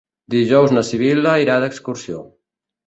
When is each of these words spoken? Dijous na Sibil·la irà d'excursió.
Dijous 0.35 0.73
na 0.77 0.83
Sibil·la 0.89 1.37
irà 1.45 1.61
d'excursió. 1.67 2.29